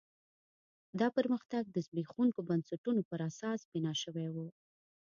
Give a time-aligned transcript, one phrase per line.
[0.99, 4.35] دا پرمختګ د زبېښونکو بنسټونو پر اساس بنا شوی و.